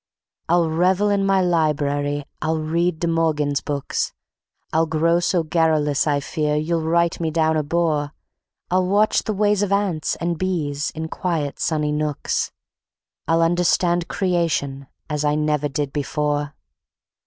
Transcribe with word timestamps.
I'll 0.49 0.67
revel 0.67 1.09
in 1.11 1.27
my 1.27 1.41
library; 1.41 2.25
I'll 2.41 2.57
read 2.57 3.01
De 3.01 3.07
Morgan's 3.07 3.61
books; 3.61 4.13
I'll 4.73 4.87
grow 4.87 5.19
so 5.19 5.43
garrulous 5.43 6.07
I 6.07 6.19
fear 6.21 6.55
you'll 6.55 6.81
write 6.81 7.19
me 7.19 7.29
down 7.29 7.55
a 7.55 7.61
bore; 7.61 8.11
I'll 8.71 8.87
watch 8.87 9.21
the 9.21 9.33
ways 9.33 9.61
of 9.61 9.71
ants 9.71 10.15
and 10.15 10.39
bees 10.39 10.89
in 10.95 11.07
quiet 11.07 11.59
sunny 11.59 11.91
nooks, 11.91 12.51
I'll 13.27 13.43
understand 13.43 14.07
Creation 14.07 14.87
as 15.07 15.23
I 15.23 15.35
never 15.35 15.69
did 15.69 15.93
before. 15.93 16.55